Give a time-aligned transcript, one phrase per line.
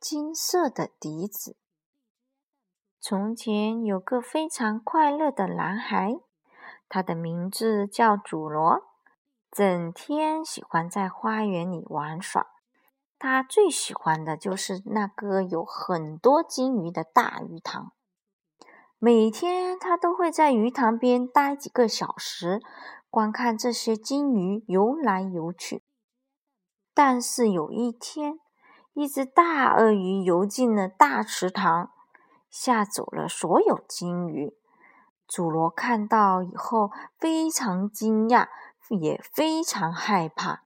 [0.00, 1.56] 金色的笛子。
[3.00, 6.20] 从前有个非常快乐的男孩，
[6.88, 8.84] 他的名字叫祖罗，
[9.50, 12.46] 整天喜欢在花园里玩耍。
[13.18, 17.92] 他最喜欢的就是那个有很多金鱼的大鱼塘。
[18.98, 22.60] 每天他都会在鱼塘边待几个小时，
[23.10, 25.82] 观看这些金鱼游来游去。
[26.94, 28.38] 但是有一天，
[28.94, 31.90] 一只大鳄鱼游进了大池塘，
[32.50, 34.56] 吓走了所有金鱼。
[35.26, 38.48] 祖罗看到以后非常惊讶，
[38.88, 40.62] 也非常害怕。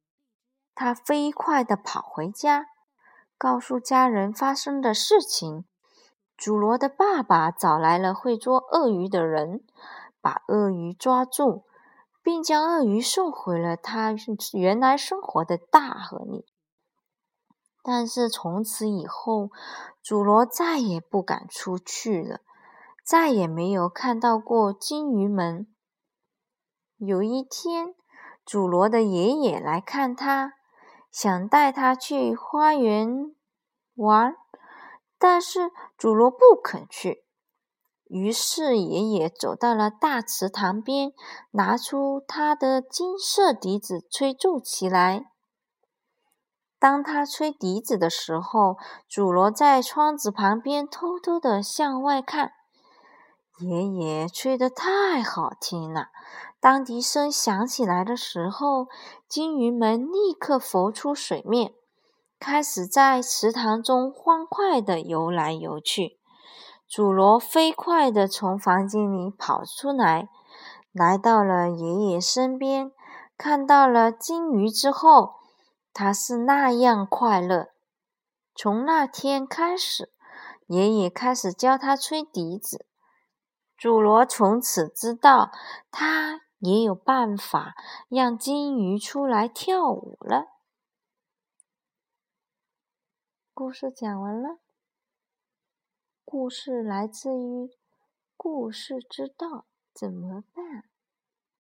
[0.75, 2.67] 他飞快地跑回家，
[3.37, 5.65] 告诉家人发生的事情。
[6.39, 9.65] 祖罗的爸爸找来了会捉鳄鱼的人，
[10.21, 11.65] 把鳄鱼抓住。
[12.25, 14.15] 并将鳄鱼送回了它
[14.53, 16.47] 原来生活的大河里。
[17.83, 19.51] 但是从此以后，
[20.03, 22.41] 祖罗再也不敢出去了，
[23.05, 25.67] 再也没有看到过金鱼们。
[26.97, 27.95] 有一天，
[28.47, 30.53] 祖罗的爷爷来看他，
[31.11, 33.35] 想带他去花园
[33.97, 34.37] 玩，
[35.19, 37.25] 但是祖罗不肯去。
[38.07, 41.13] 于是，爷爷走到了大池塘边，
[41.53, 45.32] 拿出他的金色笛子，吹奏起来。
[46.83, 48.77] 当他吹笛子的时候，
[49.09, 52.55] 祖罗在窗子旁边偷偷的向外看。
[53.61, 56.09] 爷爷吹得太好听了，
[56.59, 58.89] 当笛声响起来的时候，
[59.29, 61.73] 金鱼们立刻浮出水面，
[62.41, 66.19] 开始在池塘中欢快的游来游去。
[66.89, 70.29] 祖罗飞快地从房间里跑出来，
[70.91, 72.91] 来到了爷爷身边。
[73.39, 75.35] 看到了金鱼之后，
[75.93, 77.73] 他是那样快乐。
[78.55, 80.13] 从那天开始，
[80.67, 82.87] 爷爷开始教他吹笛子。
[83.77, 85.51] 祖罗从此知道，
[85.91, 87.75] 他也有办法
[88.09, 90.47] 让金鱼出来跳舞了。
[93.53, 94.59] 故事讲完了。
[96.25, 97.67] 故事来自于
[98.37, 99.49] 《故事之道》，
[99.93, 100.85] 怎么办？